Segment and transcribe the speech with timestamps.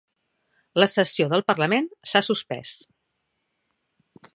[0.83, 2.75] La sessió del parlament s'ha suspès